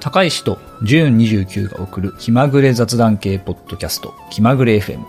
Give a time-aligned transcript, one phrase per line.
[0.00, 5.04] 高石と純29が送る気まぐれ雑談系ポッドキャスト気まぐれ FM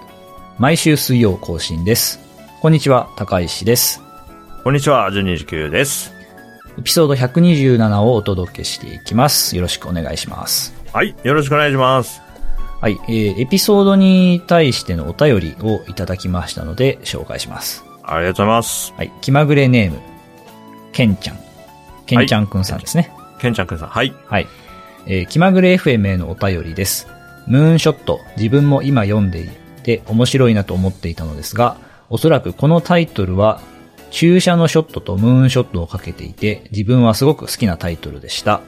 [0.58, 2.20] 毎週水曜更新です
[2.60, 4.02] こんにちは高石です
[4.64, 6.12] こんにちは、ジュニー19です。
[6.78, 12.22] エピソード127をお届けしていきますよろしくお願いしますはい、よろしくお願いします。
[12.82, 18.94] はい、えー、エピソードに対してのお便りをいただきましたので紹介しますありがとうございます。
[18.98, 20.00] はい、気まぐれネーム
[20.94, 21.40] けんちゃん
[22.08, 23.90] けんちゃんくんさんですね、ケンちゃんくんさん。
[23.90, 24.14] はい。
[24.26, 24.48] はい。
[25.06, 27.08] えー気まぐれ FM へのお便りです。
[27.48, 29.50] ムーンショット、自分も今読んでい
[29.84, 31.78] て面白いなと思っていたのですが、
[32.10, 33.62] おそらくこのタイトルは、
[34.12, 38.62] 注射のショットとムーンショットをかけていて、自分はすごく好きなタイトルでした。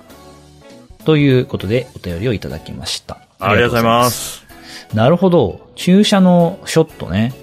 [1.06, 3.18] ということで、お便りをいただきました。
[3.40, 4.10] ありがとうございま。
[4.12, 4.46] す。
[4.94, 5.72] なるほど。
[5.76, 7.34] 注射のショットね。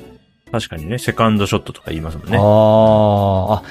[0.53, 2.37] 確かにね、セカンドショットとか言いますもんね。
[2.37, 3.63] あー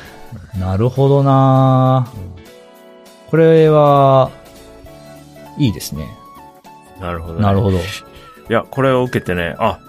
[0.55, 2.11] あ、なるほどな
[3.29, 4.31] これは、
[5.57, 6.17] いいですね。
[6.99, 7.41] なるほど、ね。
[7.41, 7.77] なるほど。
[7.77, 7.81] い
[8.49, 9.79] や、これを受けてね、あ、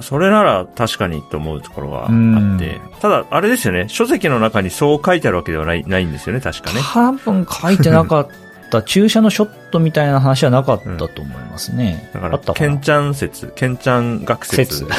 [0.00, 2.80] それなら確かにと思うところがあうんって。
[3.00, 6.80] ただ、あれですよね、書籍の中にそう書いてあるわけではない、ないんですよね、確かね。
[6.92, 8.28] 多分書いてなかっ
[8.70, 12.10] た、注射のショットみたいな話はなかったと思いますね。
[12.12, 12.68] だから、あったかな？
[12.70, 14.78] ケンちゃん説、ケンちゃん学説。
[14.78, 14.90] 説うん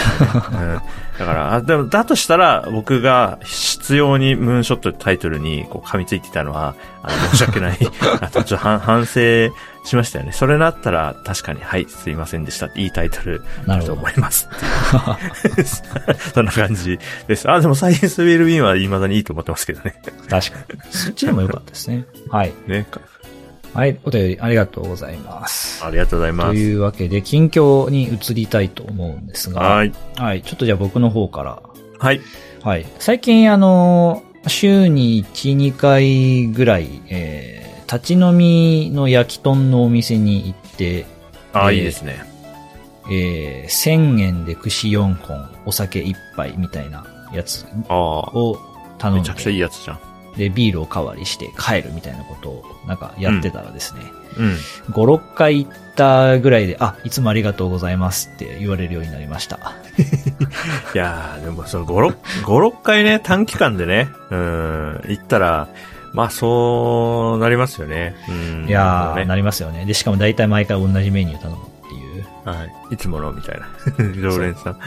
[1.18, 7.78] だから、あでも、だとしたら、僕が必要にムーンショットタイトルにこう噛みついていたのは、あの申し訳ない。
[8.20, 9.50] あとちょっと反反省
[9.86, 10.34] しましたよね。
[10.34, 12.70] それだったら、確かに、はい、すいませんでした。
[12.76, 14.50] いいタイトルだとなるほど思います。
[16.34, 17.50] そんな感じです。
[17.50, 19.96] あ、でもサイエンスウィルビンは未だにいいと思ってますけどね。
[20.30, 20.82] 確かに。
[20.92, 22.06] そっちでもよかったですね。
[22.30, 22.54] はい。
[22.68, 22.88] ね。
[23.76, 25.84] はい、お便りありがとうございます。
[25.84, 26.56] ありがとうございとます。
[26.56, 29.92] いうわけで、近況に移りたいと思うんですが、はい。
[30.16, 30.42] はい。
[30.44, 31.62] ちょっとじゃあ僕の方から。
[32.00, 32.22] はい。
[32.64, 32.86] はい。
[33.00, 41.06] 最近、あの、週に1、2回ぐらい、えー、立ち飲みの焼き豚のお店に行って、
[41.52, 42.24] あ、えーいいですね。
[43.12, 47.98] えー、1000円で串4本、お酒1杯みたいなやつああ。
[47.98, 48.58] を
[49.00, 50.00] 頼んでめちゃくちゃいいやつじゃん。
[50.38, 54.02] で、ビールを代わりして帰るみたいなことを、なんかやってたらですね、
[54.38, 54.54] うん。
[54.92, 59.58] 5、6回行ったぐらいで、あ、いつもありがとうございますって言われるようになりました。
[60.94, 65.68] いやー、でもその5、6、5、6回ね、短期間でね、うん、行ったら、
[66.14, 68.16] まあそうなりますよね。
[68.30, 68.32] う
[68.66, 68.70] ん。
[68.70, 69.86] いやー、ねなりますよね。
[69.86, 72.26] で、しかも大体毎回同じメニュー頼むっていう。
[72.46, 72.94] はい。
[72.94, 73.68] いつものみたいな。
[74.22, 74.78] 常連さん。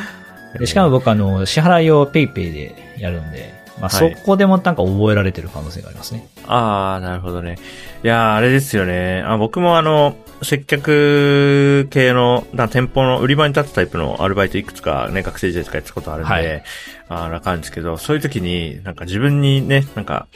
[0.59, 6.29] でしかも僕あの、支払いをペイペイでやるんで、まあ、そはいこでもなんか覚えられてる可能性がありますね。
[6.47, 7.59] ああ、なるほどね。
[8.03, 9.23] いやー、あれですよね。
[9.27, 16.63] あ僕もあの、接客系の、な店舗の売り場に立つタイプのアルバイトいくつかね、学生時代とかやったことあるんで、はい
[17.09, 20.29] ああ、楽なんですけど、そういう時に、なんか自分にね、なんか、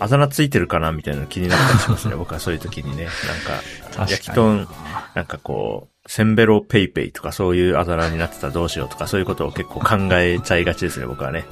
[0.00, 2.16] あざなついてるかなみたいなの気になったりしますね。
[2.16, 3.04] 僕はそういう時にね。
[3.04, 4.66] なんか、焼き豚に。、
[5.14, 11.44] なんかこう、センベロペイペイとかそういうあだ名になってたらどうしようとかそういうことを結構考えちゃいがちですね、僕はね。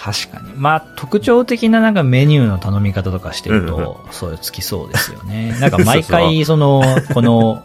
[0.00, 0.54] 確かに。
[0.56, 5.54] まあ、特徴的ななんかメニューの頼み方とかしてるうんと、そういうつきそうですよね。
[5.60, 7.62] なんか毎回、その、この、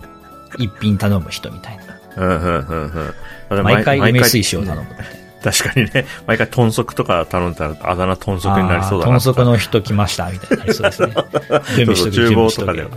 [0.58, 1.84] 一品頼む人みたいな。
[2.18, 3.14] うん、うん、うん、
[3.50, 3.64] うん。
[3.64, 5.52] 毎回梅水死晶頼むみたいな。
[5.52, 9.14] 確かにね、毎回豚足とか頼んだらあだ名豚足になりそうだな。
[9.14, 11.14] 豚足の人来ました、みたいになりそうですね。
[11.78, 12.88] 準備しとけ、そうそう準備しとけ厨房とかで。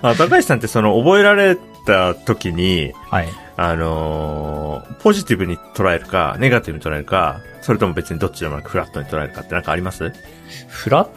[0.02, 1.56] あ高橋さんってその覚えられ
[1.86, 3.28] た時に、はい。
[3.60, 10.12] あのーポジティブに捉えるか、ネガティブに捉えるか、それとも別にどっちでもなくフラットに捉えるかってなんかあります？
[10.68, 11.08] フラッ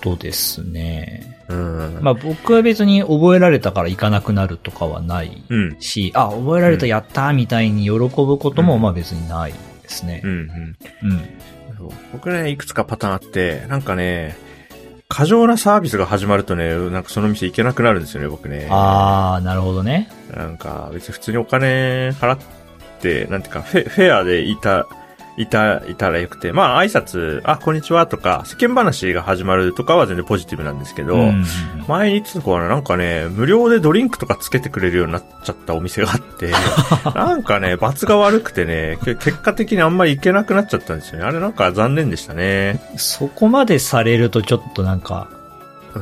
[0.00, 1.38] トですね。
[1.48, 1.98] うん。
[2.02, 5.76] まあ僕は別に覚えられたから行かなくなるとかはないうん。
[5.80, 10.30] し、あ、覚えられた、やったーみたいに喜ぶこともうんまあ別にないですねうん、。
[10.30, 11.10] うん。
[11.10, 11.20] うん。
[12.12, 14.36] 僕ね、いくつかパターンあって、なんかね、
[15.08, 18.68] 過剰なサービスが始まるとね、なんかその店行けなくなるんですよね、僕ね。
[18.70, 20.08] あー、なるほどね。
[20.34, 22.38] なんか、別に普通にお金払っ
[23.00, 24.86] て、なんていうか、フェフェアでいた、
[25.36, 31.44] いた、いたらよくて、まあ挨拶、あ、こんにちはとか、世間話が始まるとかは全然ポジティブなんですけど、うん
[31.86, 36.50] 前に言ってた子はねなんかね、無料でドリンクとかつけてくれるようになっちゃったお店があって、
[37.14, 41.24] なんかね、罰が悪くてね、け結果的にあんまり行けなくなっちゃったんですよね。
[41.24, 42.80] あれなんか残念でしたね。
[42.96, 45.33] そこまでされるとちょっとなんか、うん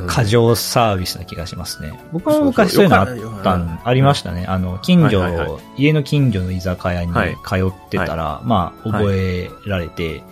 [0.06, 1.92] 過剰サービスな気がしますね。
[2.12, 4.44] 僕もそうそう昔そういうのあったん、ありましたね。
[4.46, 7.36] あの、近所、はいはいは家の近所の居酒屋にはい。
[7.46, 10.22] 通ってたら、まあ、覚えられて、い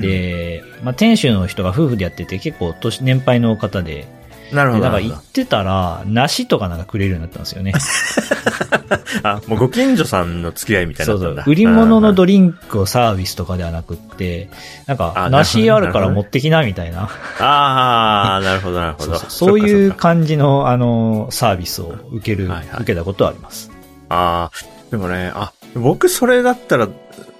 [0.00, 4.06] で、まあ、店主の人が夫婦でやってて、結構年、年配の方で、
[4.52, 4.84] なるほど。
[4.84, 7.72] でなんか行なるほってたら、梨とかなんかくれるようになったんですよね。
[7.72, 7.78] ど
[9.28, 11.28] あ、もうご近所さんの付き合いみたいにそうそ。
[11.28, 14.50] う売り物のドリリンクをサービスとかではなくって、
[14.86, 17.08] なんか、あ梨あるから持ってきなみたいな。
[17.38, 19.16] ああ、なるほど、なるほど。
[19.28, 23.70] そういう感じの、あの、サービスを受ける、はいはい受けたことはあります。
[24.08, 26.88] ああ、でもね、あ、僕それだったら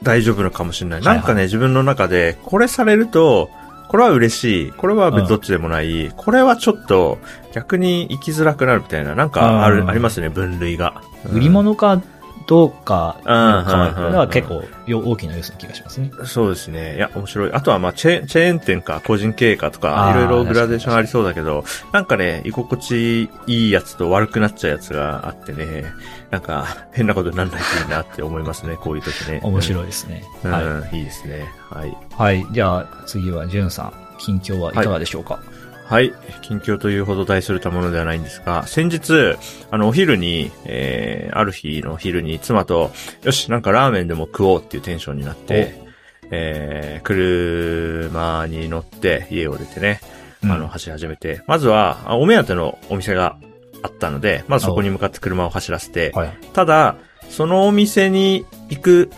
[0.02, 1.00] 大丈夫のかもしれない。
[1.00, 3.50] はいはいなんかね、自分の中で、これされると、
[3.88, 4.73] これは嬉しい。
[4.73, 6.12] これはどっちでもない。
[6.17, 7.19] これはちょっと
[7.53, 11.00] 逆に生きづらくなるみたいな、なんかある、うんありますね、分類が。
[11.33, 12.00] 売り物か
[12.46, 16.10] どうかのうん変わるのうんうんうんは結構よ大きな要素な気がしますね。
[16.25, 16.96] そうですね。
[16.96, 17.52] いや、面白い。
[17.52, 25.84] あとは、まあ、チェーン、チェーン店か、個人経営かとか、いろいろグラデーションありそうだけど、なんかね、居心地いいやつと悪くなっちゃうやつがあってね、
[26.31, 29.40] なんか、変なことにならないといいなって思いますね、 こういう時ね。
[29.42, 29.62] 面い。
[29.62, 30.22] 白いですね。
[30.44, 30.99] うん、はい。
[30.99, 31.44] いいですね。
[31.70, 31.96] はい。
[32.16, 32.46] はい。
[32.52, 33.92] じゃあ次は、じゅんさん。
[34.19, 35.56] 近況はいかがでしょうか、はい。
[36.43, 39.37] 近況というほど大それたものではないんですが、先日、
[39.71, 42.91] あの、お昼に、えー、ある日の昼に妻と、
[43.23, 45.87] よし、なんかラーメンでも食おうっていうテンションになって、
[46.31, 50.00] えー、車に乗って家を出てね、
[50.43, 50.53] うん。
[50.53, 53.37] あの、走り始めて、まずは、あお目当てのお店が
[53.83, 56.38] あったので、まずそこに向かって車を走らせて、はい。
[56.53, 56.97] ただ、
[57.29, 59.11] そのお店に行く、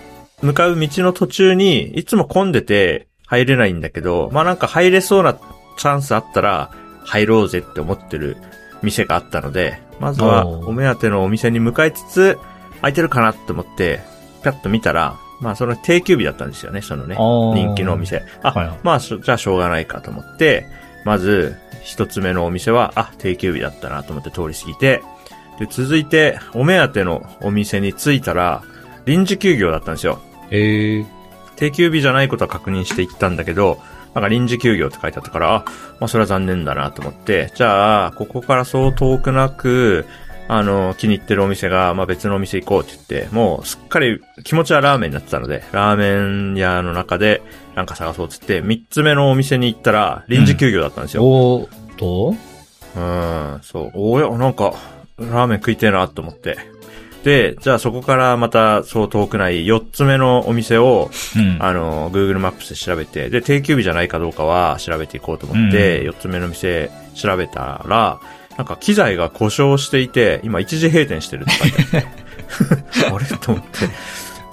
[0.42, 5.38] 向かう道の途中に、いつも混んでて入れないんだけど、まあなんか入れそうな
[5.78, 6.70] チャンスあったら
[7.04, 8.36] 入ろうぜって思ってる
[8.82, 12.38] 店があったので、まずはお目当てのお店に向かいつつ、
[12.80, 14.00] 空いてるかなって思って、
[14.42, 18.24] ピャッと見たら、まあその定休日だったんですよね、そのね、人気のお店。
[18.42, 20.66] あ、はいはいまあじゃあしょうがないかと思って、
[21.04, 25.02] まず一つ目のお店は、あ、定休日だったなと思って通り過ぎて、
[25.58, 28.62] で、続いて、お目当てのお店に着いたら、
[29.06, 30.20] 臨時休業だったんですよ。
[30.50, 31.06] えー、
[31.56, 33.80] 定休日じゃないことは確認していったんだけど、
[34.20, 35.64] なんか臨時休業って書いてあったから、あ、
[36.00, 40.06] まあそれは残念だなと思って、じゃあ、ここからそう遠くなく、
[40.48, 47.42] あの、気に入ってるお店が、まあ別のお店行こうって言って、もうすっかり気持ちはラーメンになってたので、ラーメン屋の中で
[47.74, 51.22] なんか探そうって言って、三つ目のお店に行ったら臨時休業だったんですよ。
[51.22, 52.34] おーと？
[52.96, 53.90] うん、そう。
[53.94, 54.72] おや、なんか、
[55.18, 56.56] ラーメン食いてえなと思って。
[57.24, 61.56] で、じゃあそこからまたそう遠くない4つ目のお店を、うん。
[61.60, 66.10] あの、Google マップで調べて、で、定休日じゃないかどうかは調べていこうと思って、うん。
[66.10, 68.20] 4つ目の店調べたら、
[68.56, 72.06] なんか機材が故障していて、今一時閉店してるって書いて
[73.10, 73.24] あ あれ？
[73.40, 73.86] と思って、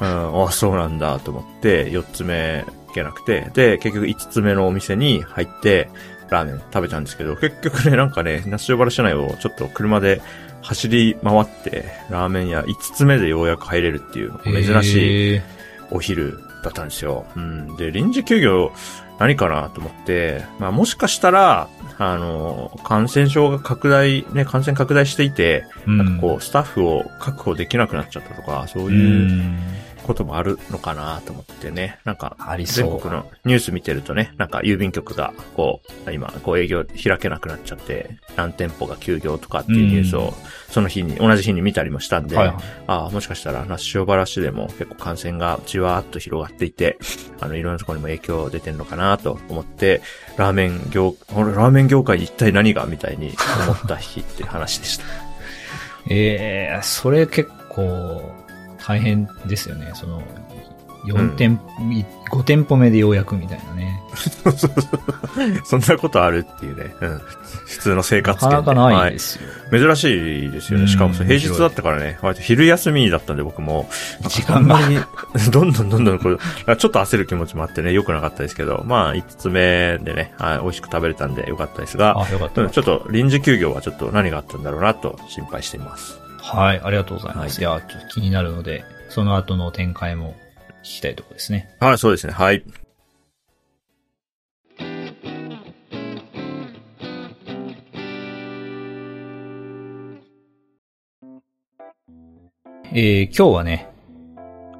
[0.02, 5.90] うん、あ、そうなんだと思って、4つ目行けなくて、で、結局5つ目のお店に入って、
[6.30, 10.22] ラーメン食べたんですけど、結局ね、なんかね、那須塩原市内をちょっと車で
[10.66, 15.44] 走り回って、ラーメン屋5つ目でようやく入れるっていう、珍しいえ
[15.92, 17.26] お昼だったんですよ。
[17.36, 17.76] うん。
[17.78, 18.72] で、臨時休業
[19.20, 25.98] 何かなと思って、まあもしかしたら、あの、感染症が拡大、ね、感染拡大していて、ー、うん。
[25.98, 29.58] なんかこう、スタッフを確保できなくなっちゃったとか、そうういうん
[30.06, 32.00] こともあるのかなと思ってね。
[32.06, 32.38] なんか。
[32.66, 40.34] 全国のニュース見てるとね、なんか郵便局が、こう、今、こう営業開けなくなっちゃって、何店舗が休業とかっていうニュースうんを、
[40.69, 42.56] その日に、同じ日に見たりもしたんで、はいはい。
[42.88, 46.98] ああ、もしかしたら、那須塩原市でも結構感染がじわーっと広がっていて、
[47.42, 50.02] あの、いろんなところにも影響出てんのかなと思って、
[50.38, 53.36] ラーメン業、俺ラーメン業界に一体何がみたいに
[53.68, 55.06] 思った日っていう話でした。
[56.10, 58.44] ええそれ結構
[58.86, 59.92] 大変ですよね。
[59.96, 60.22] その、
[61.06, 61.60] 4店、
[62.32, 64.02] 5店舗目でようやくみたいなね。
[65.66, 66.96] そんなことあるっていうね。
[67.02, 67.22] うん。
[67.66, 69.50] 普通の生な活圏でかなかないはですよ。
[69.71, 70.88] 珍しいですよね。
[70.88, 73.90] しかも平日だったからね、割と昼休みだったんで僕も、
[74.28, 74.80] 時間が
[75.52, 82.62] どんどんどんどんこれ、ちょっと焦る気持ちもあってね、良くなかったですけど、まあ、5つ目でね、はい美味しく食べれたんで良かったですが、あ、よかった。
[82.62, 86.25] うんちょっと臨時休業はちょっと何があったんだろうなと心配しています。
[86.45, 87.64] はい、ありがとうございます。
[87.64, 90.35] はいい、や、ちょっと気になるので、その後の展開も
[90.83, 91.75] 聞きたいところですね。
[91.80, 92.33] はい、そうですね。
[92.33, 92.64] はい。
[102.97, 103.90] えー今日はね、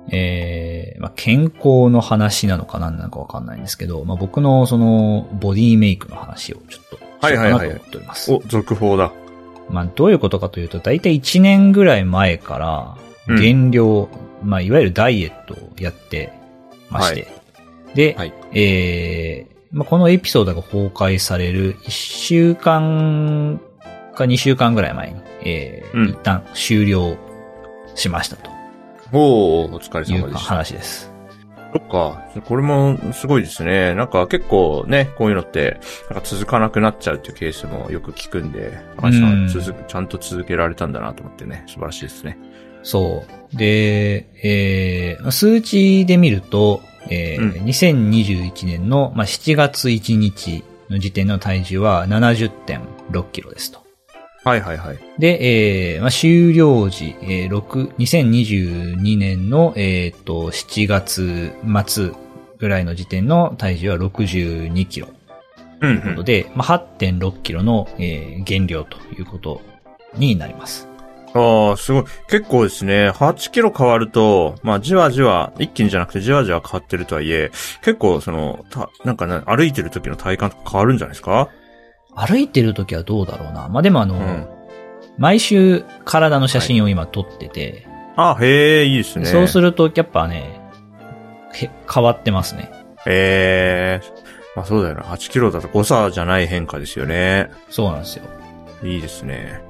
[0.10, 8.32] えーまあ、健康の話なのか何なのかわかんないんですけど、まあ、僕のそのボディメイクの話をちょっとしようかなと思っております。
[8.32, 9.12] お、続報だ。
[9.70, 13.42] まあ、どういうことかというと、だいたい1年ぐらい前からうん。
[13.42, 14.08] 減量、
[14.44, 16.32] まあ、いわゆるダイエットをやって
[16.90, 17.28] まして、
[17.96, 18.34] で、はい。
[18.54, 23.60] えーまあ、このエピソードが公開される1週間
[24.14, 26.10] か2週間ぐらい前に、えーうん。
[26.10, 27.18] 一旦終了
[27.96, 28.50] しましたと。
[29.12, 30.40] おー、お疲れいう様でした。
[30.40, 31.15] 話です。
[31.76, 32.24] そっか。
[32.46, 33.94] これもすごいですね。
[33.96, 42.38] なんか結構ね、こういうのって、なんか続かなくなっちゃうっていうケースもよく聞くんで、高橋さうんん続く、ちゃんと続けられたんだなと思ってね、素晴らしいですね。
[42.82, 43.58] そう。
[43.58, 53.85] で、えー、数値で見ると、えーうん2021年の、まあ、7月1日の時点の体重は70.6キロですと。
[54.46, 55.00] はいはいはい。
[55.20, 61.52] で、えーまあ、終了時、えー、6 2022年の、えー、と7月
[61.88, 62.12] 末
[62.60, 65.08] ぐらいの時点の体重は62キロ
[65.82, 69.62] うん、ということで、まあ、8.6キロの、えー減量ということ
[70.16, 70.88] になります。
[71.34, 72.04] ああ、すごい。
[72.30, 81.50] 結構ですね、8キロ変わると、まあ、じわじわ、一気にじゃなくてじわじわ変わってるとはいえ、結構その、た、なんかね、歩いてる時の体感とか変わるんじゃないですか？
[82.16, 83.68] 歩いてる時はどうだろうな。
[83.68, 84.56] まあ、でもあの、うん
[85.18, 89.26] 毎週体の写真を今撮ってて、あ、へえ、いいですね。
[89.26, 90.60] そうするとやっぱね、
[91.54, 92.70] へ変わってますね。
[93.06, 94.08] へえ、
[94.56, 95.04] まあそうだよな。
[95.04, 97.50] 8キロだと誤差じゃない変化ですよね。
[97.70, 98.26] そうなんですよ。
[98.84, 99.62] いいですね。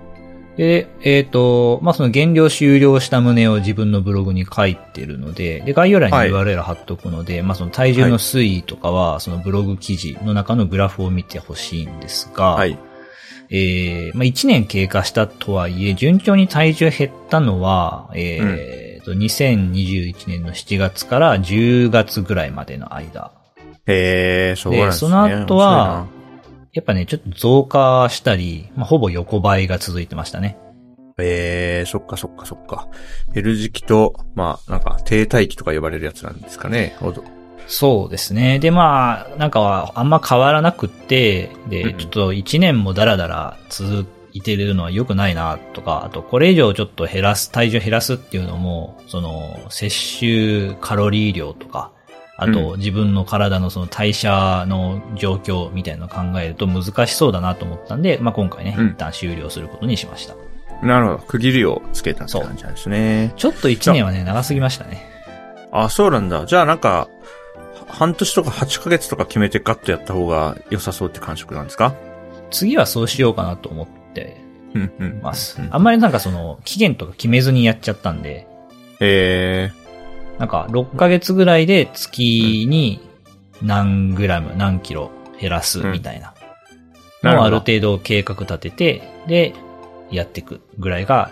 [0.57, 12.77] で、えっ、と、まあ、その減量終了した旨を自分のブログに書いてるので、で、概要欄にはい URL 貼っとくので、まあ、その体重の推移とかは、そのブログ記事の中のグラフを見てほしいんですが、はい。
[13.50, 23.31] えーまあ、1年経過したとはいえ、順調に体重減ったのは、えーと、2021年の7月から10月ぐらいまでの間。
[23.85, 25.09] へえ、そうなんですね。
[25.09, 26.07] その後は、
[26.75, 30.58] やっぱね、ちょっと増加したり、まあ、ほぼ横ばいが続いてましたね。
[30.58, 31.24] 面白いな。
[31.24, 32.89] へえ、そっかそっかそっか。
[33.34, 36.94] 減る時期と、まあ、なんか、停滞期とか呼ばれるやつなんですかね。
[37.67, 38.60] そうですね。
[38.60, 51.94] で、まあ、なんかはあんま変わらなくって、で、うんうんちょっと1年もダラダラ続いてるのは良くないなとか、あとこれ以上ちょっと減らす、体重減らすっていうのも、その、摂取カロリー量とか、
[52.37, 60.35] あと自分の体のその代謝の状況みたいなのを考えると難しそうだなと思ったんで、まあ今回ね、うん一旦終了することにしました。
[60.85, 61.17] なるほど。
[61.19, 63.33] 区切りをつけたって感じなんですね。
[63.37, 65.01] ちょっと1年はね、長すぎましたね。
[65.71, 66.45] あ、そうなんだ。
[66.45, 67.07] じゃあなんか、
[67.87, 71.95] 半年とか8ヶ月とか決めてガッとやった方が良さそうって感触なんですか？
[72.51, 74.37] 次はそうしようかなと思って
[74.73, 75.19] うんうん。
[75.21, 75.69] ますうん。
[75.71, 78.47] あんまりなんかその、期限とか決めずにやっちゃったんで、
[78.99, 79.71] へえ、
[80.39, 82.99] なんか6ヶ月ぐらいで月に
[83.61, 86.33] 何グラム、何キロ減らすみたいな
[87.23, 87.59] のをある。
[87.59, 89.53] 程度計画立てて、で、
[90.11, 91.31] やっていくぐらいが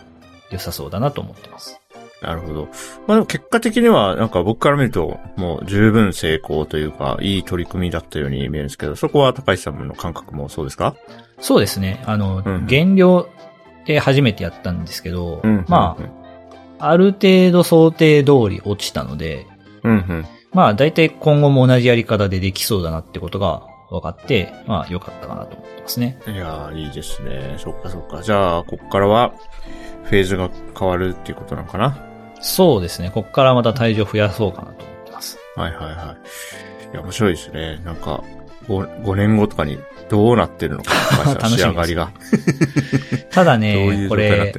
[0.50, 1.80] 良さそうだなと思ってます。
[2.22, 2.70] なるほど。
[3.06, 10.96] まあでも結果的には、なんか僕から見ると、もう十分成功というか、いい取り組みだったように見えるんですけど、そこは高橋さんの感覚もそうですか？
[11.42, 12.02] そうですね。
[12.06, 13.28] あの、うん減量
[13.86, 15.66] で初めてやったんですけど、うん。
[15.68, 16.23] まあ、
[16.90, 19.48] ある程度想定通り落ちたので、
[19.84, 20.26] うんうん。
[20.52, 26.20] まあ、大体今後も同じやり方でできそうだなってことが分かって、まあ、良かったかなと思ってますね。
[26.28, 27.56] いやー、いいですね。
[27.58, 28.22] そっかそっか。
[28.22, 29.34] じゃあ、こっからは、
[30.04, 31.98] フェーズが変わるっていうことなのかな？
[32.42, 33.12] そうですね。
[33.14, 35.38] こっからまた体重増やそうかなと思ってます。
[35.56, 36.16] はいはいは
[36.92, 36.94] い。
[36.94, 37.82] いや、面白いですね。
[37.86, 38.24] なんか、
[38.68, 40.92] 5, 5年後とかにどうなってるのか、
[41.50, 42.12] 仕上がりが。
[43.32, 44.54] ただね、これ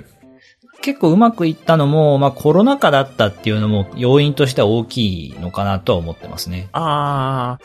[0.85, 6.69] 結構うまくいったのも、まあコロナ禍だったっていうのも要因としては大きいのかなとは思ってますね。
[6.73, 7.59] あ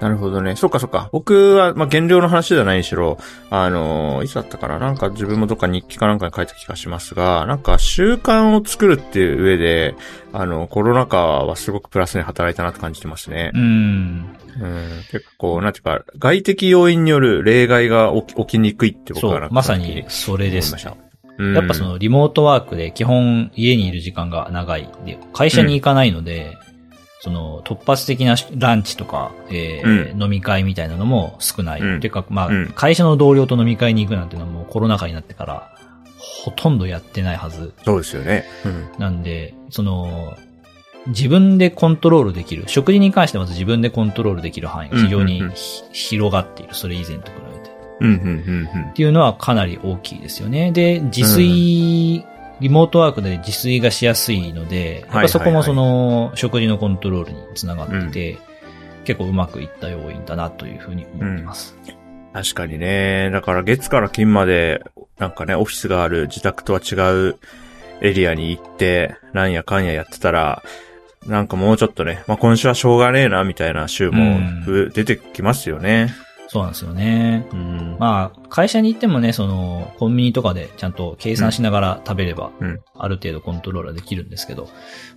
[0.00, 0.56] ー、なるほどね。
[0.56, 1.08] そっかそっか。
[1.12, 3.16] 僕は、まあ、減量の話じゃないにしろ、
[3.48, 9.94] あのーいつだったかななんか自分もどっか日記かなんかに書いた気がしますが、なんか習慣を作るっていう上で、
[10.32, 13.58] あの、コロナ禍はすごくプラスに働いたなって感じてますねう。
[13.58, 14.36] ん。
[14.60, 14.88] うん。
[15.12, 21.03] 結構、なんていうか、外的要因による例外が起き起きにくいって僕そうまさにそれですね。
[21.38, 24.88] うんやっぱそのリモートワークで基本家にいる時間が長い。
[25.04, 26.56] で、会社に行かないので、
[27.20, 31.80] その突発的なランチとか、えー飲み会みたいなのも少ない。
[31.80, 35.74] うんっていうか、まあ、うん会社の同僚と飲み会に行くなんてのはもうコロナ禍になってから
[36.18, 37.72] ほとんどやってないはず。
[37.84, 38.44] そうですよね。
[38.64, 38.88] うん。
[38.98, 40.36] なんで、その、
[41.06, 42.64] 自分でコントロールできる。
[42.66, 45.42] 食事に関してまず自分でコントロールできる範囲が非常に
[45.92, 46.74] 広がっている。
[46.74, 47.32] それ以前と比
[47.96, 50.72] っていうのはかなり大きいですよね。
[50.72, 52.24] で、自炊、
[52.60, 58.38] リモートワークで自炊がしやすいので、やっぱそこもその食事のコントロールにつながってて、
[59.04, 61.76] 結構うまくいった要因だなというふうに思ってます。
[62.32, 63.30] 確かにね。
[63.30, 64.82] だから月から金まで、
[65.18, 66.94] なんかね、オフィスがある自宅とは違
[67.30, 67.36] う
[68.00, 70.62] エリアに行って、なんやかんややってたら、
[71.26, 74.40] なんかもうちょっとね、まあ今週はしょうがねえな、みたいな週も
[74.92, 76.14] 出てきますよね。
[76.48, 77.46] そうなんですよね。
[77.52, 77.96] うん。
[77.98, 84.68] まあ、会社に行ってもね、その、コンビニとかでちゃんと計算しながら食べれば、うんある程度コントロールはできるんですけど、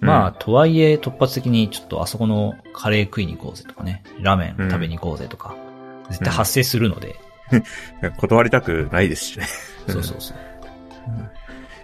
[0.01, 5.55] まあ、とはいえ突発的にちょっとあそこのカレー食いに行こうぜとかね、ラーメン食べに行こうぜとか、
[6.09, 7.15] 絶対発生するので、
[8.17, 9.45] 断りたくないですしね。
[9.87, 10.37] そうそうそう。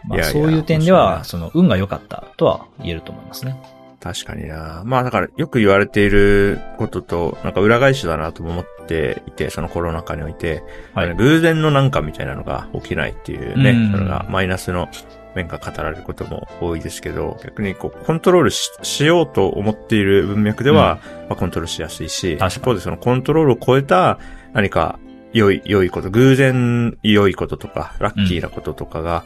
[0.07, 3.55] まあ、そういう点では、その、運が良かったとは言えると思いますね。
[4.03, 4.83] 確かにな。
[4.85, 10.61] まあだからよく言われていることと、なんか裏返しだなとも思っていて、そのコロナ禍において、
[10.93, 11.15] はい。
[11.15, 14.89] 偶然のなんかみたいなのが起きないっていうね、うんそれがマイナスの
[15.35, 24.19] 面が語られることも多いですけど、逆にこう、コントロールししようと思っている文脈では、まあ、コントロールしやすいし、一方でそのコントロールを超えた
[24.51, 24.99] 何か
[25.31, 29.23] 良い、良いこと、偶然良いこととか、ラッキーなこととかが、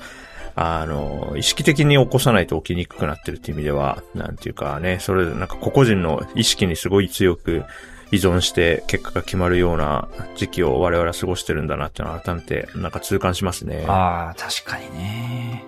[0.59, 7.63] あの、意識的に起こさないと起きにくくなってるっていう意味では、なんていうかね、それ、なんか個々人の意識にすごい強く
[8.11, 13.85] 依存して結果が決まるような時期を我々は過ごしてるんだなっていうのは改めてなんか痛感しますね。
[13.87, 15.63] ああ、確かにね。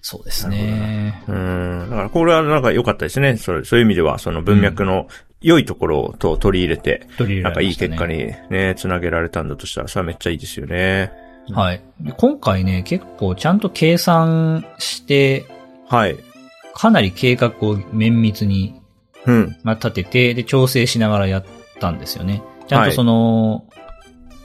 [0.00, 1.22] そうですね。
[1.28, 1.90] うん。
[1.90, 3.36] だからこれはなんか良かったですね。
[3.36, 5.06] それそういう意味では、その文脈の
[5.42, 7.06] 良いところをと取り入れて、
[7.42, 11.12] なんかいい結果にね、つなげられたんだとしたら、それはめっちゃいいですよね。
[11.50, 11.82] はい。
[12.00, 15.46] で今回ね、結構ちゃんと計算して、
[15.88, 16.16] はい。
[16.74, 18.80] かなり計画を綿密に、
[19.26, 19.56] うん。
[19.62, 21.44] まあ、立てて、で、調整しながらやっ
[21.80, 22.42] たんですよね。
[22.66, 23.64] ちゃんとその、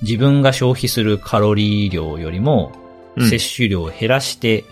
[0.01, 2.87] 自分が消費するカロリー量よりも、うん
[3.19, 4.63] 摂取量を減らして、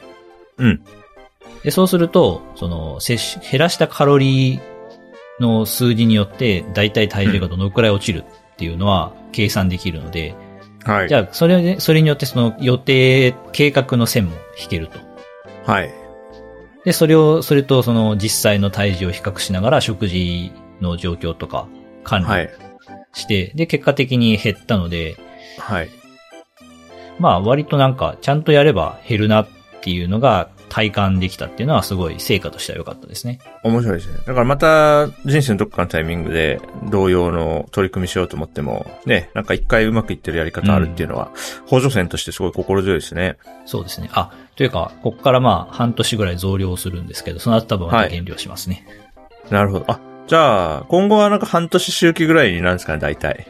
[0.60, 0.82] うん。
[1.64, 4.62] で、そうすると、その、摂取、減らしたカロリー
[5.40, 10.36] の数字によって、だいたい体重がどのくらい落ちるっていうのは計算できるので、
[10.86, 11.10] はい。
[11.10, 15.00] じゃあ、それで、それによってその予定、計画の線も引けると。
[15.66, 15.92] はい。
[16.86, 20.52] で、それを、それとその実際の体重を比較しながら食事
[20.82, 21.68] の状況とか
[22.04, 22.50] 管理はい。
[23.14, 25.18] して、で、結果的に減ったので、
[25.58, 25.90] はい。
[27.20, 29.48] まあ割となんかちゃんとやれば減るなっ
[29.82, 33.40] ていうのが体感できたっていうのはすごい成果としては良かったですね。
[33.64, 34.18] 面白いですね。
[34.26, 41.32] だからまた人生のどっかのタイミングで同様の取り組みしようと思っても、ね、なんか一回うまくいってるやり方あるっていうのは、
[41.66, 43.38] 補助線としてすごい心強いですね。
[43.66, 44.10] そうですね。
[44.12, 48.86] あ、というか、こっからまあ半年ぐらい増量するんですけど、その後多分また減量しますね。
[49.50, 49.86] なるほど。
[49.88, 53.48] あ、じゃあ、今後はなんか半年周期ぐらいになるんですかね、大体。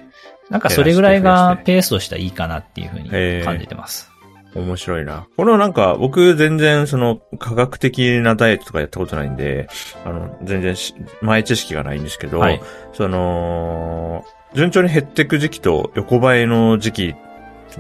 [0.52, 3.10] なんかそれぐらいがペースとしてはいいかなっていうふうに
[3.44, 4.12] 感じてます。
[4.56, 5.28] 面白いな。
[5.36, 9.68] このなんか、僕全然その科学的なダイエットとかやったことないんで、
[10.06, 12.62] あの、全然し前知識がないんですけど、はい。
[12.94, 17.16] その、順調に減っていく時期と横ばいの時期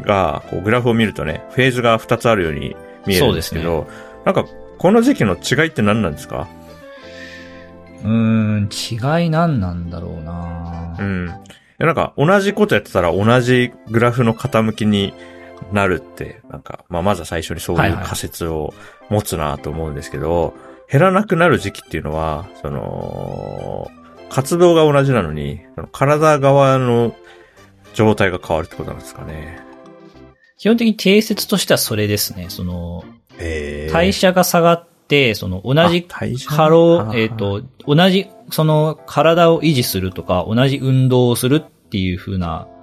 [0.02, 2.76] が、こうグラフを見るとね、フェーズが2つあるように
[3.08, 3.88] 見えるんですけそど、
[4.26, 4.46] なんか、
[4.78, 6.48] この時期の違いって何なんですか？
[8.04, 8.70] うーん、
[9.22, 11.26] 違い何なんだろうなうん。
[11.78, 15.14] なんか、同じことやってたら同じグラフの傾きに
[15.72, 18.74] なるって、なんか、まあ、まずは最初にそうはいいうはい仮説を
[19.10, 20.54] 持つなと思うんですけど、
[20.92, 23.90] 減らなくなる時期っていうのは、その、
[24.30, 27.16] 活動が同じなのに、体側の
[27.94, 29.60] 状態が変わるってことなんですかね。
[30.58, 32.48] 基本的に定説としてはそれですね。
[32.50, 33.04] その、
[33.92, 36.50] 代謝が下がって、その同じあ代謝？
[36.50, 42.75] カロあ、えっ、と、同じ、その体を維持するとか、同じ運動をするっていう風なうん。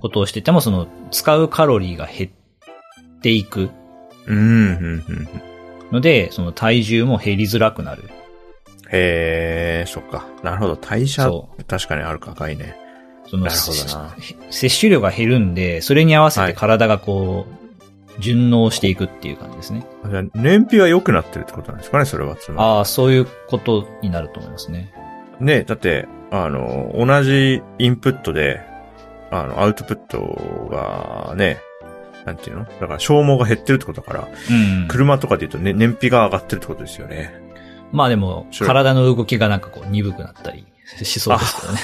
[0.00, 3.70] ことをしてても、その使うカロリーが減っていく
[4.26, 5.28] うん、うん、うん。
[5.92, 8.04] ので、その体重も減りづらくなる。
[8.92, 10.26] へえ、そっか。
[10.42, 10.76] なるほど。
[10.76, 12.74] 代謝そ、確かにあるか、概念。
[13.26, 14.16] そのなるほどな
[14.50, 19.86] 摂取量が減るんで、それに合わせてはい体がこう、順応していくっていう感じですね。
[20.08, 22.36] じゃあ燃費は良くなってるってことなんですかね、それは。
[22.36, 24.92] つまりああ、そういうことになると思いますね。
[25.40, 28.60] ねだって、あの、同じインプットで、
[29.30, 31.58] あの、アウトプットがね、
[32.24, 32.64] なんていうの？
[32.64, 34.52] だから消耗が減ってるってことだから、う
[34.84, 34.88] ん。
[34.88, 37.32] 車とかで言うと、ね、燃費が上がってるってことですよね。
[37.92, 40.66] まあでも、体の動きがなんかこう鈍くなったり
[41.02, 41.78] しそうですけどね。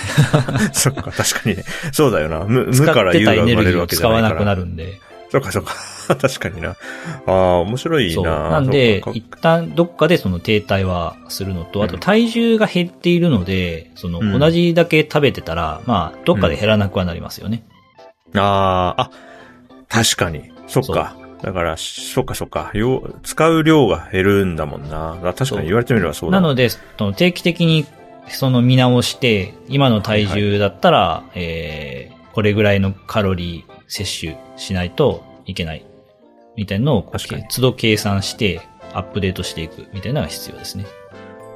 [0.72, 1.64] そっか、確かにね。
[1.92, 2.40] そうだよな。
[2.44, 4.28] 無、無使から有が生まれるわけじゃないから。
[4.28, 5.00] わなくなるんで。
[5.30, 5.74] そっか、そっか。
[6.20, 6.76] 確かにな。
[7.26, 8.24] ああ、面白いそう。
[8.24, 8.50] な。
[8.50, 17.64] なんで一旦どっかでその停滞はするのと、あとうん体重が減っているので、そのうん同じだけ食べてたら、まあ、どっかで減らなくはなりますよね。
[18.34, 19.10] ああ、あ、
[19.88, 20.50] 確かに。
[20.66, 21.16] そっか。
[21.42, 22.70] だから、そっかそっか。
[22.74, 25.16] よ使う量が減るんだもんな。
[25.36, 26.40] 確かに言われてみればそうだ。
[26.40, 27.86] なので、その定期的に
[28.28, 35.84] その見直して、今の体重だったら、えー、これぐらいのカロリー摂取しないといけない。
[36.56, 38.60] みたいなのをこう都度計算して、
[38.92, 40.86] アップデートしていくみたいなのが必要ですね。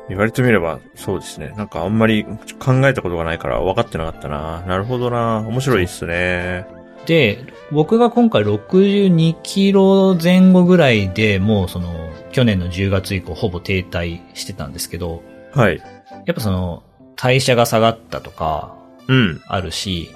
[0.09, 1.55] 言われてみれば、そうですね。
[1.57, 4.63] なんかあんまり考えたことがないから分かってなかったな。
[4.67, 5.39] なるほどな。
[5.47, 6.67] 面白いっすね。
[7.07, 15.79] で、僕が今回62キロ前後ぐらいでもうその、去年の10月以降ほぼ停滞してたんですけど、はい。
[16.27, 16.83] やっぱその、
[17.17, 18.75] 代謝が下がったとか、
[19.09, 19.41] うん。
[19.47, 20.11] あるし、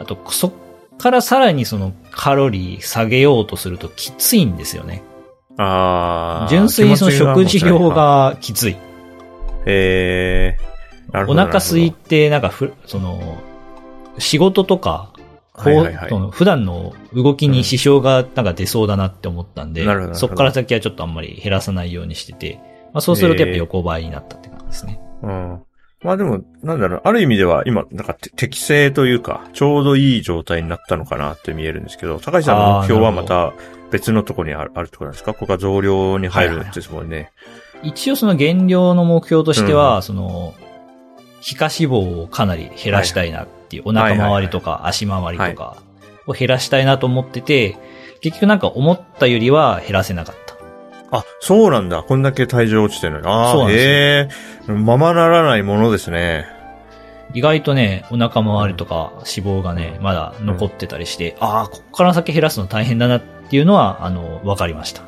[0.00, 0.52] あと、そっ
[0.98, 5.02] からさらにそのカロリー下げようとするときついんですよね。
[5.58, 7.88] あー純粋にその食事量。
[7.90, 8.76] がきつい。
[9.66, 11.42] えー、なるほど。
[11.42, 13.38] お腹空いて、なんかふ、その、
[14.18, 15.12] 仕事とか、
[15.52, 22.60] こうはいはいはいその普段の動きに支障がなんか出そうだなって思ったんで、なるほどなるほどそっから先はちょっとあんまり減らさないようにしてて、
[22.92, 25.00] まあそうするとやっぱ横ばいになったって感じですね。
[25.22, 25.65] ほどうん。
[26.06, 33.52] まあでも、なんだろう、ある意味では今、なんかて適正というか、ちょうどいい状態になったのかなって見えるんですけど、高橋さんの目標はまた
[33.90, 35.34] 別のところにあるあるってことなんですか？
[35.34, 37.32] ここが増量に入るんですもんね。
[37.82, 40.54] 一応その減量の目標としては、その、
[41.40, 45.76] 皮下脂肪をかなり減らしたいなっていう、お腹周りとか足回りとか
[46.28, 47.76] を減らしたいなと思ってて、
[48.20, 50.45] 結局なんか思ったよりは減らせなかった。
[51.10, 52.02] あ、そうなんだ。
[52.02, 53.26] こんだけ体重落ちてるのに。
[53.26, 54.28] ああ、そうなんですよへ
[54.68, 56.46] え、ままならないものですね。
[57.34, 65.02] 意外とね、お腹周りとか脂肪がね、まだ残ってたりして、ああ、ここから先減らすの大変だなっていうのは、あの、わかりました。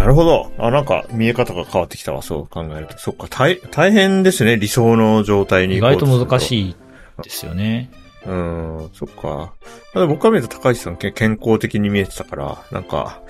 [0.00, 0.50] なるほど。
[0.58, 2.22] あ、なんか見え方が変わってきたわ。
[2.22, 2.98] そう考えると。
[2.98, 4.56] そっか、大、大変ですね。
[4.56, 6.40] 理想の状態に意外と難い。
[6.40, 6.76] しい
[7.22, 7.90] ですよね。
[8.24, 9.52] うん、そっか。
[9.92, 13.20] ただ僕から見ると高橋さんけ健康的に見えてたから、なんか、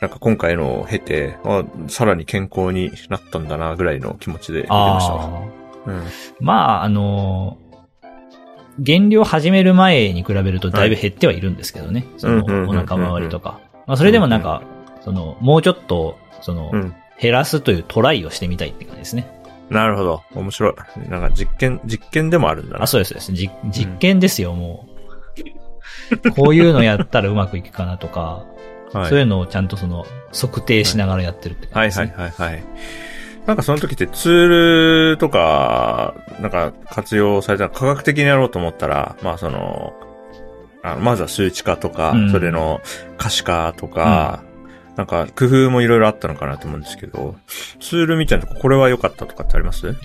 [0.00, 5.24] なんか今回のを経て、あさらに健康になったんだな、ぐらいの気持ちで見てましたわ。
[5.24, 5.26] あ
[5.86, 5.90] あ。
[5.90, 6.02] うん。
[6.40, 7.58] まあ、あの
[8.78, 12.06] 減量始める前に比べるとだいぶ減ってはいるんですけどね。
[12.16, 13.60] その、うんうんうんうんお腹周りとか。
[13.86, 14.62] まあ、それでもなんか、
[15.00, 16.94] その、もうちょっと、その、うん。
[17.20, 19.28] 減らすというトライをしてみたいって感じですね。
[19.70, 20.22] なるほど。
[20.34, 21.08] 面白い。
[21.10, 22.84] なんか実験、実験でもあるんだな。
[22.84, 23.32] あ、そうです、そうです。
[23.32, 24.86] 実実験ですよ、も
[26.24, 26.30] う。
[26.30, 28.44] こういうのやったらうまくいくかなとか、
[28.92, 29.10] はい。
[29.10, 32.46] そういうのをちゃんとその、測定しながらやってるってはいはい感じですね。
[32.46, 32.52] はい。
[32.52, 32.64] はい。
[33.46, 39.94] なんかその時ってツールとか、なんか活用された科学的にやろうと思ったら、まあその、
[40.82, 42.30] あのまずは数値化とか、うん。
[42.30, 42.80] それの
[43.16, 44.42] 可視化とか、
[44.96, 47.36] なんか工夫もいろいろあったのかなと思うんですけど、
[47.80, 49.96] ツールみたいなとこ、これは良かったとかってあります？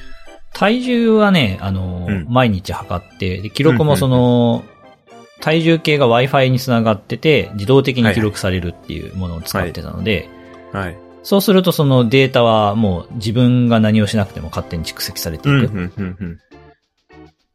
[0.54, 2.28] 体重はね、あの、うん。
[2.30, 4.64] 毎日測って、で記録もその、
[5.44, 10.30] 体重計が Wi-Fi につながってて、自動的に記録されるっていうものを使ってたので、
[10.72, 10.98] はい。
[11.24, 15.74] そうするとそのデータはもう自分が何をしなくても勝手に蓄積されてうん、いく。
[15.74, 16.40] うん、うん、うん。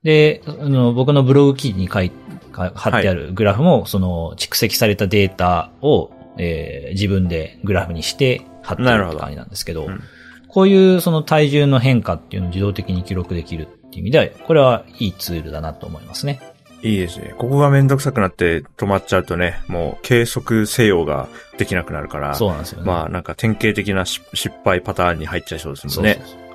[0.03, 2.11] で、あの僕のブログ記事に書い
[2.53, 10.03] か貼ってあるグラフも、その蓄積されたデータを、えー自分でグラフにして貼ってるなるって感じなんですけど、うん
[10.51, 16.41] こういうその体重の変化っていうのを自動的に記録できるっていう意味では、これはいいツールだなと思いますね。
[16.83, 17.35] いいですね。
[17.39, 22.87] ここがめんどくさくなって止まっちゃうとね、もう計測せよができなくなるから、そうなんですよね。
[22.87, 26.15] まあなんか典型的な失失敗パターンに入っちゃいそうですもんね。
[26.15, 26.49] そうそうそう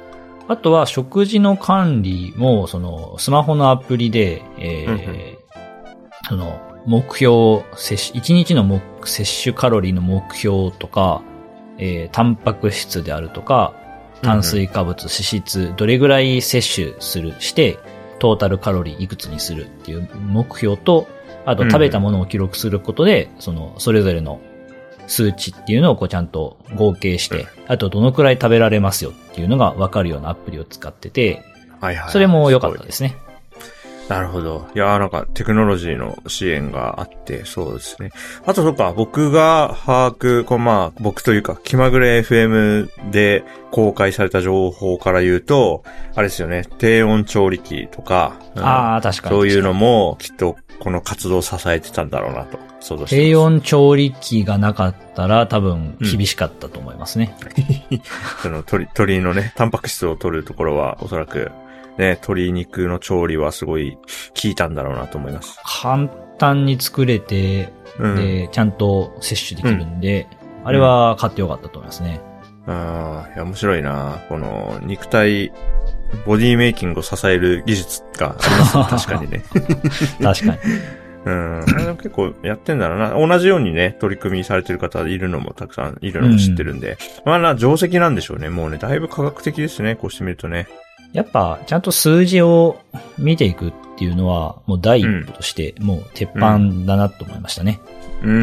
[0.48, 5.38] あとは食事の管理も、その、スマホのアプリで、えーうんうん
[6.30, 11.22] その、目標、摂取、1日の目摂取カロリーの目標とか、
[11.78, 13.74] えータンパク質であるとか、
[14.22, 17.78] 炭水化物、脂質、どれぐらい摂取する、して、
[18.20, 21.08] トータルカロリーいくつにするっていう目標と、
[21.46, 24.40] あと食べたものを記録することで、その、それぞれの
[25.08, 31.44] 数値っていうのをこうちゃんと合計して、あとどのくらい食べられますよっていうのがわかるようなアプリを使ってて、
[31.82, 32.12] はいはい。
[32.12, 33.18] それも良かったですね。
[34.10, 34.68] なるほど。
[34.76, 38.12] いやーなんかテクノロジーの支援があって、そうですね。
[38.46, 45.84] あとそっか、僕が把握、こうまあ、僕というか、気まぐれ FM で公開された情報から言うと、
[46.16, 49.36] あれですよね、低温調理器とか、うんああ、確かに。
[49.36, 53.28] そういうのもきっとこの活動を支えてたんだろうなと想像してます。
[53.30, 57.36] 低温調理器がなかったら多分厳しかったと思いますね。
[58.42, 61.52] その鶏、鶏のね、タンパク質を取るところはおそらく、
[61.98, 64.02] ね、鶏肉の調理はすごい効
[64.46, 65.60] いたんだろうなと思います。
[65.64, 68.16] 簡単に作れて、うん。
[68.16, 70.28] で、ちゃんと摂取できるんで、
[70.64, 72.22] あれは買ってよかったと思いますね。
[72.66, 74.24] ああ、いや、面白いな。
[74.30, 75.52] この、肉体、
[76.26, 78.84] ボディメイキングを支える技術がありますね。
[78.90, 79.44] 確かにね。
[80.22, 80.60] 確かに。
[81.26, 81.64] うん。
[81.64, 83.28] あれ結構やってんだろうな。
[83.28, 86.98] 同じようにね、取り組みされてる方いるのもたくさんいるのも知ってるんで。
[87.26, 88.50] まあな、定石なんでしょうね。
[88.50, 89.96] もうね、だいぶ科学的ですね。
[89.96, 90.68] こうしてみるとね。
[91.14, 92.80] やっぱ、ちゃんと数字を
[93.18, 97.80] 見ていくっていうのは、もう第一歩として、もう鉄板だなと思いましたね。
[98.24, 98.36] うんう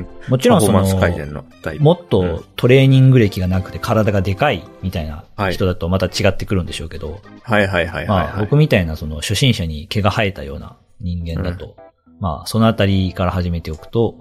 [0.00, 0.06] ん。
[0.28, 1.44] もちろんそのの
[1.80, 8.40] もっとトレーニング歴がなくて体がでかいみたいなはい人だとまた違ってくるんでしょうけど、はいはいはいはい、まあはい。
[8.44, 11.76] 僕みたいなその初心者に毛が生えたような人間だと、
[12.20, 14.16] まあそのあたりから始めておくと、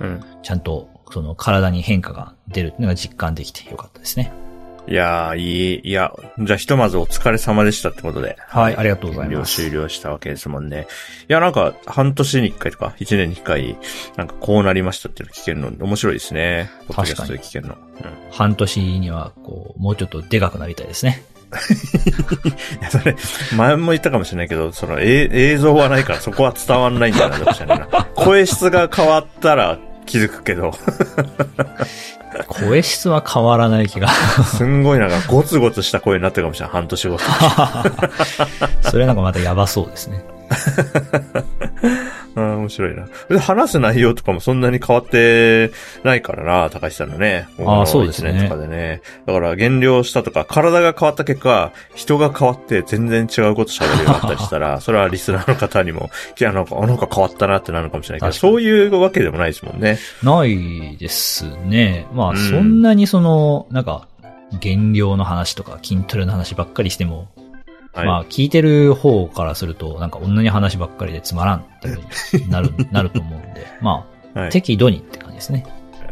[0.00, 0.20] うん。
[0.42, 4.32] ちゃんとその体に変化が出るっていうのが実感できてよかったですね。
[4.86, 5.80] いやー、いい。
[5.88, 8.36] いや、じゃあひとまずお疲れ様でしたってことで。
[8.48, 9.56] はい、ありがとうござい了ます。
[9.56, 10.86] 終了したわけですもんね。
[11.28, 13.78] いや、なんか、半年に一回とか、一年に一回、
[14.16, 16.70] なんかこうなりましたっていうの聞けるの面白いですね。
[16.88, 17.74] ポッドキャストで聞けるの。
[17.74, 17.80] うん。
[18.30, 21.24] 半年には、こう、もうちょっとでかくなりたいですね。
[22.80, 23.16] いや、それ、
[23.56, 27.86] 前も言ったかもしれないけど、その、え映像はないからそこは伝わんないんだな、どうしたな。
[28.14, 30.72] 声質が変わったら気づくけど、
[32.48, 34.08] 声質は変わらない気が。
[34.08, 37.18] すんごいなんかゴツゴツした声になってるかもしれない、半年後。
[38.82, 40.24] それなんかまたやばそうですね。
[42.36, 43.06] うん、面白いな。
[43.28, 45.70] で話す内容とかもそんなに変わって
[46.02, 47.46] ないからな、高橋さんのね。
[47.64, 49.02] ああそうですねとかでね。
[49.26, 59.98] だから減量したとか、体が変わった結果、人が変わって全然違うこと喋るようになったりしたら、 それはリスナーの方にも、いや、なんか、あなんか変わったなってなるかもしれないけど、そういうわけでもないですもんね。
[60.22, 62.06] ないですね。
[62.12, 64.06] まあ、うんそんなにその、なんか、
[64.60, 67.28] 減量の話とか筋トレの話ばっかりしても、
[67.94, 68.06] はい。
[68.06, 71.88] まあ、聞いてる方からすると、なんか同じ話ばっかりでつまらんって
[72.48, 75.64] なる、 なると思うんで、まあ、はい、適度にって感じですね。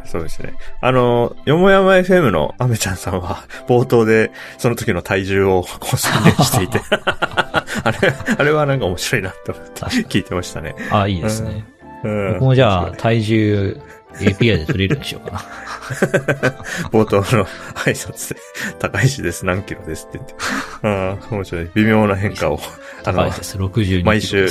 [0.05, 0.55] そうですね。
[0.81, 7.65] あの、よもやま FM のアメちゃんさんは、冒頭で、その時の体重をこう宣言していて、 あ
[8.01, 9.81] れ、あれはなんか面白いなって思って。
[10.09, 10.75] 聞いてましたね。
[10.91, 11.65] ああ、いいですね。
[12.05, 13.81] うん僕もじゃあ、体重
[14.21, 15.39] API で取れるようにしようかな。
[16.91, 17.45] 冒頭の
[17.85, 18.41] 挨拶で、
[18.79, 20.35] 高石です、何キロですって言って。
[20.83, 21.71] ああ、面白い。
[21.75, 22.61] 微妙な変化を。
[23.05, 23.57] あの高い、です。
[23.59, 24.49] 62毎週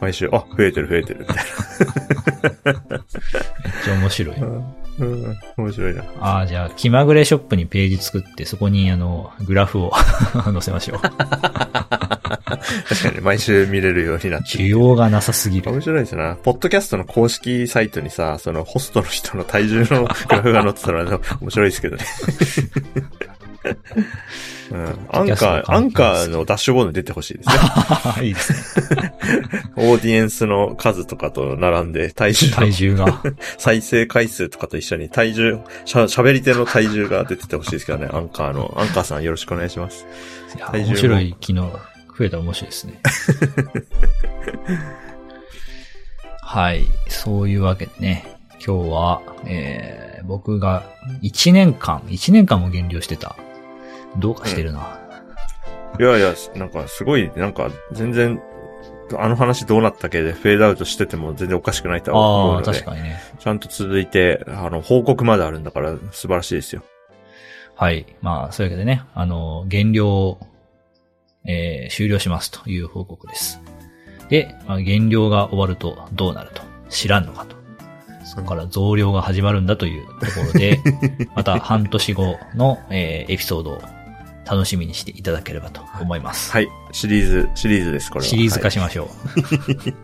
[0.00, 1.44] 毎週、あ、増えてる増えてる、みたい
[2.64, 3.04] めっ
[3.84, 4.36] ちゃ面白い。
[4.36, 4.74] うん
[5.56, 6.04] 面白いな。
[6.20, 9.92] ああ、じゃあ、気まぐれショップにページ作って、そこにあの、グラフを
[10.44, 11.00] 載せましょう。
[12.88, 15.70] 確かに毎週見れるようになって需要がなさすぎる。
[15.70, 16.36] 面白いですな。
[16.36, 21.04] ポッドキャストの公式サイトにさ、そのホストの人の体重の グラフが載ってたら
[21.40, 22.04] 面白いですけどね。
[24.70, 28.26] うん、アンカー、アンカーのダッシュボードに出てほしいですね。
[28.26, 29.14] いいですね。
[29.76, 33.22] オーディエンスの数とかと並んで体重の体重が。
[33.58, 38.74] 再生回数とかと一緒に体重、しゃ、喋り手の体重が出ててほしいですけどね、アンカーの。
[38.76, 40.06] アンカーさんよろしくお願いします。
[40.56, 43.00] いや体重も面白い機能が増えたら面白いですね。
[46.40, 46.86] はい。
[47.08, 50.84] そういうわけでね、今日は、えー、僕が
[51.22, 53.36] 1年間、1年間も減量してた。
[54.18, 55.00] どうかしてるな。
[55.98, 58.40] いやいや、なんかすごい、なんか全然、
[59.18, 62.72] あの話どうなったっけでフェードアウトしてても全然おかしくないとは思うああ、ので。
[62.72, 63.20] 確かにね。
[63.38, 66.82] ちゃんと続いて、あの、報告まであるんだから素晴らしいですよ。
[67.76, 68.06] はい。
[68.22, 70.40] まあ、そういうわけでね、あの、減量を、
[71.46, 73.60] えー終了しますという報告です。
[74.30, 76.62] で、まあ、減量が終わるとどうなると？
[76.88, 77.56] 知らんのかと。
[78.24, 80.80] そこから増量が始まるんだというところで、
[81.36, 83.82] また半年後の、えーエピソードを
[84.46, 86.52] 楽しみにしていただければと思います。
[86.52, 86.68] はい。
[86.92, 88.28] シリーズ、シリーズです、これは。
[88.28, 89.08] シリーズ化はいしましょう。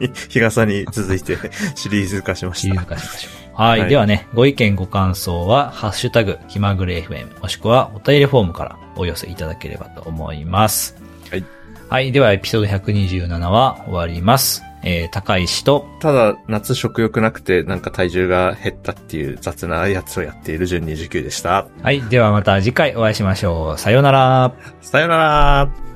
[0.30, 1.36] 日傘に続いて
[1.74, 2.74] シリーズ化しまシした。
[2.74, 3.60] リーズ化しましょう。
[3.60, 3.80] はい。
[3.80, 10.96] はいではね、ご意見ご感想は、ハッシュタグ、気まぐれ FM、もしくはお便りフォームからお寄せいただければと思います。
[11.30, 11.44] はい。
[11.88, 12.12] はい。
[12.12, 14.62] では、エピソード127は終わります。
[14.82, 21.68] えー、高石と、ただ、夏食欲なくて、なんか体重が減ったっていう雑なやつをやっている順29でした。
[21.82, 22.00] はい。
[22.02, 23.78] ではまた次回お会いしましょう。
[23.78, 24.54] さようなら。
[24.80, 25.89] さよなら